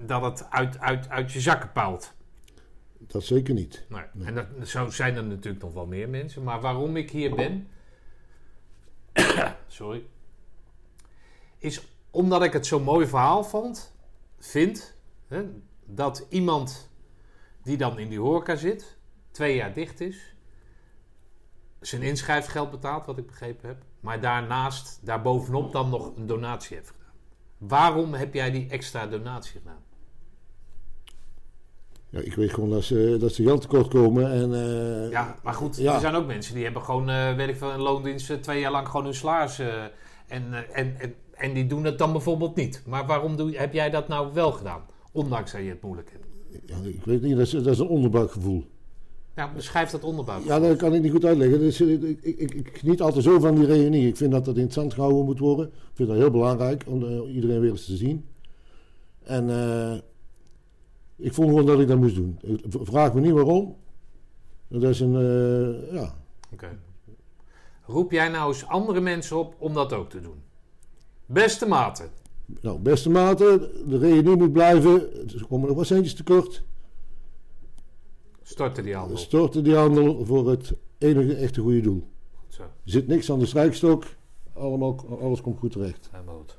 [0.00, 2.13] dat het uit, uit, uit je zakken puilt.
[3.06, 3.84] Dat zeker niet.
[3.88, 4.26] Nee.
[4.26, 6.42] En dat, zo zijn er natuurlijk nog wel meer mensen.
[6.42, 7.68] Maar waarom ik hier ben...
[9.66, 10.06] sorry.
[11.58, 13.92] Is omdat ik het zo'n mooi verhaal vond...
[14.38, 14.96] Vind...
[15.28, 15.44] Hè,
[15.84, 16.90] dat iemand
[17.62, 18.96] die dan in die horeca zit...
[19.30, 20.34] Twee jaar dicht is...
[21.80, 23.82] Zijn inschrijfgeld betaalt, wat ik begrepen heb.
[24.00, 27.12] Maar daarnaast, daarbovenop dan nog een donatie heeft gedaan.
[27.58, 29.82] Waarom heb jij die extra donatie gedaan?
[32.14, 34.32] Ja, ik weet gewoon dat ze, dat ze geld tekort komen.
[34.32, 35.94] En, eh, Ja, maar goed, Ja.
[35.94, 38.60] er zijn ook mensen die hebben gewoon, eh weet ik veel, een loondienst eh, twee
[38.60, 39.82] jaar lang gewoon hun eh,
[40.26, 42.82] en, en, en, en die doen het dan bijvoorbeeld niet.
[42.86, 44.80] Maar waarom doe, heb jij dat nou wel gedaan?
[45.12, 46.24] Ondanks dat je het moeilijk hebt.
[46.66, 48.64] ja, ik weet niet, dat is, dat is een onderbuikgevoel.
[49.34, 50.40] Nou, beschrijf dat onderbouw.
[50.44, 51.58] Ja, dat kan ik niet goed uitleggen.
[51.58, 54.08] Dus, ik, ik, ik, geniet altijd zo van die reunie.
[54.08, 55.66] Ik vind dat dat in het zand gehouden moet worden.
[55.66, 58.24] Ik vind dat heel belangrijk om iedereen weer eens te zien.
[59.22, 59.98] En eh,
[61.16, 62.38] ik vond gewoon dat ik dat moest doen.
[62.42, 63.76] Ik- Vraag me niet waarom.
[64.68, 66.14] Dat is een, eh, ja,
[66.52, 66.78] Oké.
[67.86, 70.42] Roep jij nou eens andere mensen op om dat ook te doen?
[71.26, 72.10] Beste maten.
[72.60, 74.92] nou, beste mate, de reunie moet blijven.
[75.34, 76.62] Er komen nog wat centjes tekort.
[78.42, 79.16] Storten die handel.
[79.16, 82.08] Storten die handel voor het enige echte goede doel.
[82.34, 82.62] Goed zo.
[82.62, 84.04] Er zit niks aan de strijkstok.
[84.52, 86.08] Allemaal, alles komt goed terecht.
[86.12, 86.58] Helemaal goed.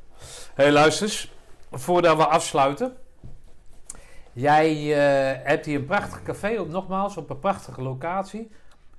[0.54, 1.32] hey, luister eens.
[1.72, 2.94] Voordat we afsluiten.
[4.36, 8.50] Jij eh, hebt hier een prachtig café, op, nogmaals, op een prachtige locatie.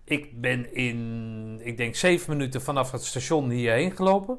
[0.04, 4.38] Ik ben in, ik denk, zeven minuten vanaf het station hierheen gelopen.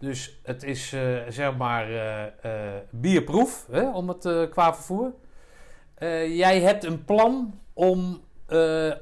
[0.00, 2.52] Dus het is, eh, zeg maar, eh,
[2.90, 5.12] bierproef, hè, om het qua vervoer.
[6.28, 8.20] Jij hebt een plan om,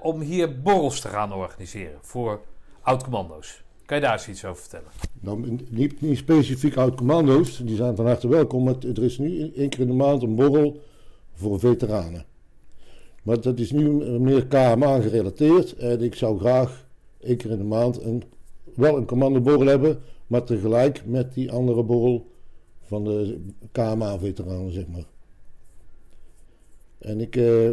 [0.01, 2.41] om hier borrels te gaan organiseren voor
[2.81, 3.63] oud-commando's.
[3.87, 4.91] Kan je daar eens iets over vertellen?
[5.21, 8.65] Nou, niet, niet specifiek uit commando's, die zijn van harte welkom.
[8.65, 10.81] Maar er is nu één keer in de maand een borrel
[11.39, 12.25] voor veteranen.
[13.23, 13.89] Maar dat is nu
[14.21, 15.77] meer KMA gerelateerd.
[15.77, 16.87] En ik zou graag
[17.21, 18.23] één keer in de maand een,
[18.75, 22.31] wel een commandoborrel hebben, maar tegelijk met die andere borrel
[22.83, 23.41] van de
[23.73, 25.07] KMA-veteranen, zeg maar.
[26.99, 27.37] En ik...
[27.37, 27.71] eh,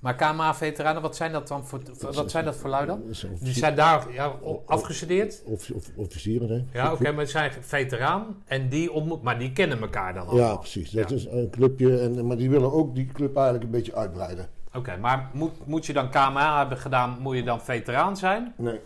[0.00, 1.80] Maar KMA-veteranen, wat zijn dat dan voor,
[2.12, 3.02] wat zijn dat voor lui dan?
[3.40, 4.34] Die zijn daar ja,
[4.66, 5.42] afgestudeerd.
[5.44, 6.78] of, of, officieren, hè?
[6.80, 10.36] Ja, oké, maar het zijn veteraan en die ontmoet, maar die kennen elkaar dan al.
[10.36, 10.90] Ja, precies.
[10.90, 11.16] Dat Ja.
[11.16, 14.48] is een clubje, en, maar die willen ook die club eigenlijk een beetje uitbreiden.
[14.74, 18.52] Oké, maar moet, moet je dan KMA hebben gedaan, moet je dan veteraan zijn?
[18.56, 18.80] Nee.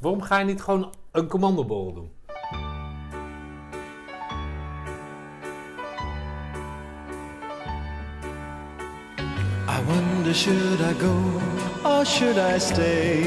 [0.00, 2.10] Waarom ga je niet gewoon een commandoborrel doen?
[10.22, 11.16] Wonder should I go
[11.84, 13.24] or should I stay?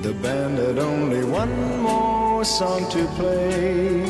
[0.00, 4.00] The band had only one more song to play.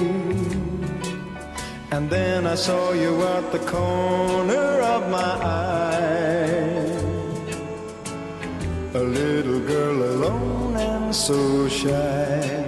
[1.90, 6.20] And then I saw you at the corner of my eye.
[8.94, 12.59] A little girl alone and so shy.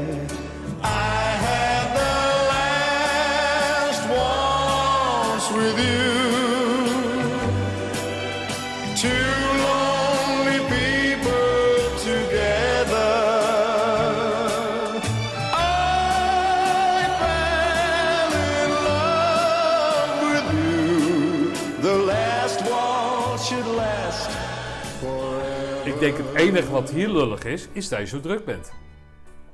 [26.03, 28.73] Denk het enige wat hier lullig is, is dat je zo druk bent.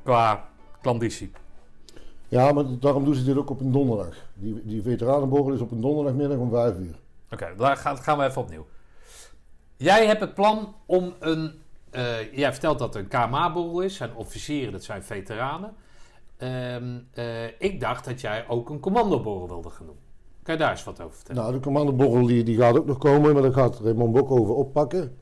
[0.02, 0.48] Qua
[0.80, 1.30] klanditie.
[2.28, 4.14] Ja, maar daarom doen ze dit ook op een donderdag.
[4.34, 6.98] Die, die veteranenborrel is op een donderdagmiddag om 5 uur.
[7.30, 8.66] Oké, daar gaan, gaan we even opnieuw.
[9.76, 11.52] Jij hebt het plan om een...
[11.90, 13.96] eh, jij vertelt dat er een KMA-borrel is.
[13.96, 15.74] zijn officieren, dat zijn veteranen.
[16.37, 19.98] Ehm, eh, ik dacht dat jij ook een commandoborrel wilde gaan doen.
[20.42, 21.42] Kan je daar eens wat over vertellen?
[21.42, 24.54] Nou, de commandoborrel die, die gaat ook nog komen, maar daar gaat Raymond Bok over
[24.54, 25.16] oppakken.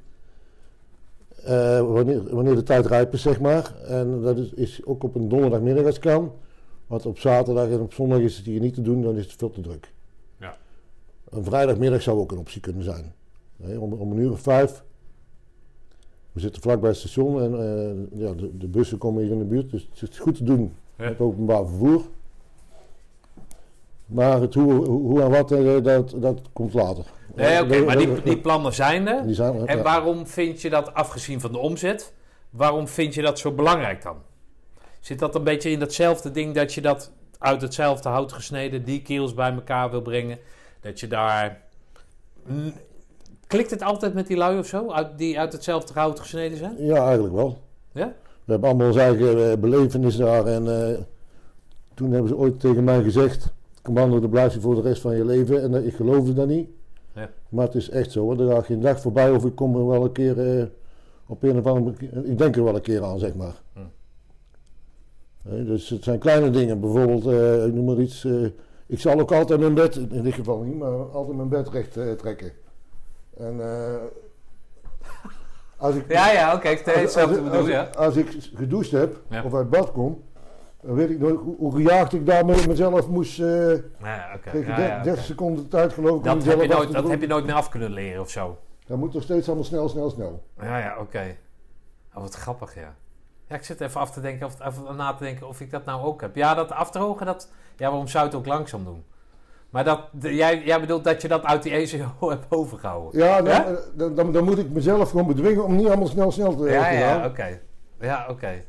[1.46, 3.74] Eh, wanneer, wanneer de tijd rijp is, zeg maar.
[3.84, 6.32] En dat is, is ook op een donderdagmiddag als het kan.
[6.86, 9.34] Want op zaterdag en op zondag is het hier niet te doen, dan is het
[9.38, 9.92] veel te druk.
[10.40, 10.56] Ja.
[11.28, 13.12] Een vrijdagmiddag zou ook een optie kunnen zijn.
[13.56, 14.84] Nee, om, om een uur of vijf.
[16.32, 19.44] We zitten vlakbij het station en eh, ja, de, de bussen komen hier in de
[19.44, 21.04] buurt, dus het is goed te doen Ja.
[21.08, 22.02] met openbaar vervoer.
[24.06, 27.04] Maar het hoe, en wat, eh, dat, dat komt later.
[27.34, 29.22] Nee, oké, Eh, maar die, eh, die plannen zijn er.
[29.26, 29.82] die zijn er, En ja.
[29.82, 32.12] waarom vind je dat, afgezien van de omzet,
[32.50, 34.16] waarom vind je dat zo belangrijk dan?
[35.00, 39.02] Zit dat een beetje in datzelfde ding dat je dat uit hetzelfde hout gesneden, die
[39.02, 40.38] keels bij elkaar wil brengen?
[40.80, 41.60] Dat je daar.
[43.46, 46.74] Klikt het altijd met die lui of zo, uit, die uit hetzelfde hout gesneden zijn?
[46.78, 47.58] Ja, eigenlijk wel.
[47.92, 48.12] Ja?
[48.44, 50.46] We hebben allemaal onze eigen belevenis daar.
[50.46, 50.64] En
[51.94, 53.52] toen hebben ze ooit tegen mij gezegd:
[53.86, 55.62] Commando, daar blijf je voor de rest van je leven.
[55.62, 56.68] En eh, ik geloofde dat niet.
[57.14, 57.30] Ja.
[57.48, 58.20] Maar het is echt zo.
[58.20, 58.40] Hoor.
[58.40, 60.64] Er gaat geen dag voorbij of ik kom er wel een keer eh,
[61.26, 63.62] op een of andere Ik denk er wel een keer aan, zeg maar.
[63.72, 63.80] Hm.
[65.64, 66.80] Dus het zijn kleine dingen.
[66.80, 68.24] Bijvoorbeeld, eh, ik noem maar iets.
[68.86, 71.92] ik zal ook altijd mijn bed, in dit geval niet, maar altijd mijn bed recht
[72.18, 72.52] trekken.
[73.36, 73.60] En
[75.76, 77.82] als ik, Ja, ja, oké, ik als, hetzelfde bedoel, als- ja.
[77.96, 79.44] als ik gedoucht heb Ja.
[79.44, 80.22] of uit bad kom,
[80.80, 83.36] weet ik nog hoe, hoe gejaagd ik daar met mezelf moest.
[83.36, 84.50] Ja, oké.
[84.50, 85.22] tegen ja, der- ja, 30 oké.
[85.22, 86.24] seconden tijd geloof ik.
[86.24, 88.58] Dat, heb je nooit, dat heb je nooit meer af kunnen leren of zo.
[88.86, 90.42] Dat moet toch steeds allemaal snel, snel, snel.
[90.60, 91.36] Ja, ja, oké.
[92.14, 92.94] Oh, wat grappig, ja.
[93.48, 95.84] Ja, ik zit even af te denken, of, even na te denken of ik dat
[95.84, 96.36] nou ook heb.
[96.36, 97.50] Ja, dat afdrogen, dat...
[97.76, 99.04] Ja, waarom zou je het ook langzaam doen?
[99.70, 103.20] Maar dat, de- jij, jij bedoelt dat je dat uit die ECO hebt overgehouden?
[103.20, 103.64] Ja, dan, Ja?
[103.66, 106.70] eh, Dan, dan, dan moet ik mezelf gewoon bedwingen om niet allemaal snel, snel te,
[106.70, 107.60] Ja, te ja, oké.
[108.00, 108.62] Ja, oké.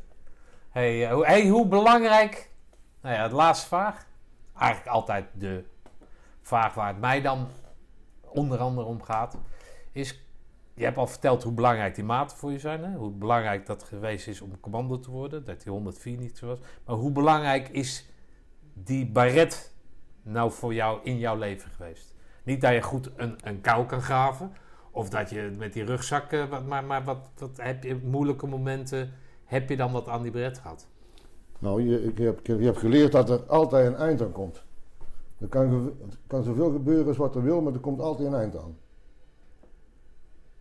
[0.77, 2.49] Eh, hoe- hey, hoe belangrijk...
[3.01, 4.05] Nou ja, het laatste vraag.
[4.57, 5.63] Eigenlijk altijd de
[6.41, 7.47] vraag waar het mij dan
[8.21, 9.37] onder andere om gaat.
[9.91, 10.21] Is,
[10.73, 12.83] je hebt al verteld hoe belangrijk die maten voor je zijn.
[12.83, 12.95] Hè?
[12.97, 15.45] Hoe belangrijk dat geweest is om commando te worden.
[15.45, 16.59] Dat die 104 niet zo was.
[16.85, 18.09] Maar hoe belangrijk is
[18.73, 19.73] die baret
[20.21, 22.15] nou voor jou in jouw leven geweest?
[22.43, 24.53] Niet dat je goed een, een kou kan graven.
[24.91, 29.13] Of dat je met die rugzak, eh, maar, maar wat, wat heb je moeilijke momenten,
[29.47, 30.87] heb je dan wat aan die beret gehad?
[31.59, 34.63] Nou, je, ik heb, je hebt geleerd dat er altijd een eind aan komt.
[35.37, 35.91] Er kan,
[36.27, 38.77] kan zoveel gebeuren als wat er wil, maar er komt altijd een eind aan.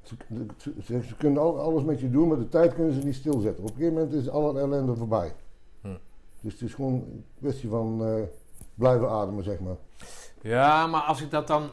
[0.02, 0.14] Ze,
[0.56, 3.14] ze, ze- ze kunnen al- alles met je doen, maar de tijd kunnen ze niet
[3.14, 3.64] stilzetten.
[3.64, 5.34] Op een gegeven moment is alle ellende voorbij.
[5.80, 5.96] Hm.
[6.40, 8.22] Dus het is gewoon een kwestie van eh,
[8.74, 9.76] blijven ademen, zeg maar.
[10.42, 11.70] Ja, maar als ik dat dan...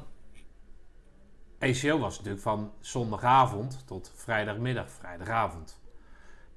[1.57, 5.79] ECO was natuurlijk van zondagavond tot vrijdagmiddag, vrijdagavond.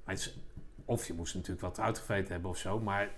[0.03, 0.39] Maar het is-
[0.87, 3.09] of je moest natuurlijk wat uitgevreten hebben of zo, maar...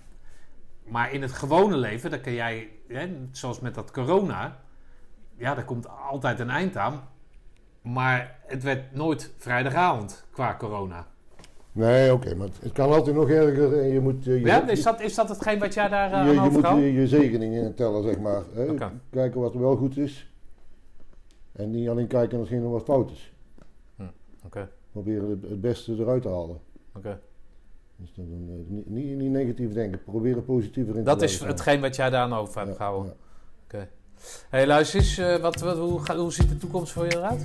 [0.84, 4.58] Maar in het gewone leven, dan kan jij, hè, zoals met dat corona,
[5.36, 7.08] ja, daar komt altijd een eind aan.
[7.82, 11.06] Maar het werd nooit vrijdagavond qua corona.
[11.72, 13.80] Nee, oké, maar het, kan altijd nog erger.
[13.80, 16.12] En je moet, eh, je, Ja, is dat, is dat hetgeen wat jij daar eh,
[16.12, 16.80] je, aan je moet overhoudt?
[16.82, 18.42] je, je zegeningen tellen, zeg maar.
[18.54, 18.74] Hè?
[19.10, 20.32] Kijken wat er wel goed is.
[21.52, 23.32] En niet alleen kijken naar wat fout is.
[24.46, 26.60] Oké, Proberen het, het beste eruit te halen.
[26.96, 27.20] oké.
[28.00, 31.80] Dus dan, eh, niet, niet, niet negatief denken, proberen positiever in te Dat is hetgeen
[31.80, 33.12] wat jij daar aan over hebt Ja, gehouden.
[33.70, 33.86] ja.
[34.48, 37.44] hey, luister eens, eh, wat, wat, hoe, hoe ziet de toekomst voor je eruit?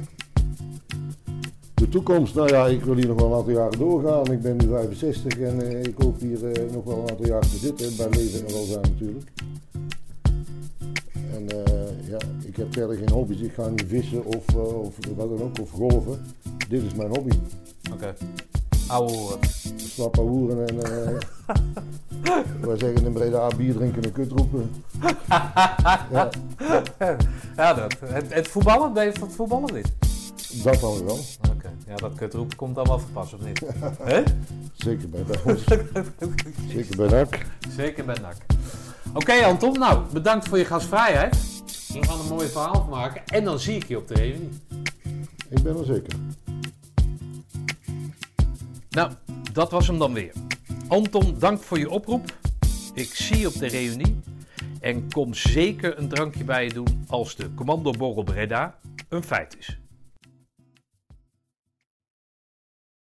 [1.74, 4.32] De toekomst, nou ja, ik wil hier nog wel een aantal jaren doorgaan.
[4.32, 6.40] Ik ben nu 65 en eh, ik hoop hier
[6.72, 7.96] nog wel een aantal jaren te zitten.
[7.98, 9.32] Bij leven en welzijn natuurlijk.
[11.34, 11.48] En
[12.10, 13.40] ja, ik heb verder geen hobby's.
[13.42, 16.26] Ik ga niet vissen of, of wat dan ook, of golven.
[16.70, 17.38] Dit is mijn hobby.
[17.94, 18.14] Oké.
[18.88, 19.40] Ouwe hoeren.
[19.76, 21.18] Slappe hoeren en eh
[22.68, 24.72] wij zeggen in Breda bier drinken en kut roepen.
[26.12, 26.30] ja,
[27.58, 27.96] Ja, dat.
[28.06, 29.92] Het, het voetballen, ben je van het voetballen niet?
[30.64, 31.20] dat dan wel.
[31.52, 31.72] Oké.
[31.88, 33.62] Ja, dat kutroep komt dan wel van pas, of niet?
[34.12, 34.24] Hè?
[34.74, 35.64] Zeker bij, ons.
[36.68, 37.46] Zeker bij NAC.
[37.76, 38.36] Zeker bij NAC.
[39.14, 41.38] Oké Anton, nou, bedankt voor je gastvrijheid.
[41.88, 43.22] We gaan een mooi verhaal maken.
[43.26, 44.50] En dan zie ik je op de reunie.
[45.50, 46.14] Ik ben er zeker.
[48.96, 49.12] Nou,
[49.54, 50.34] dat was hem dan weer.
[50.88, 52.38] Anton, dank voor je oproep.
[52.94, 54.20] Ik zie je op de reunie.
[54.80, 58.76] En kom zeker een drankje bij je doen als de Commandoborrel Breda
[59.10, 59.80] een feit is.